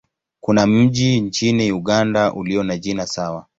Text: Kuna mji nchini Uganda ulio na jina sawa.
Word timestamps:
Kuna 0.39 0.67
mji 0.67 1.21
nchini 1.21 1.71
Uganda 1.71 2.33
ulio 2.33 2.63
na 2.63 2.77
jina 2.77 3.07
sawa. 3.07 3.45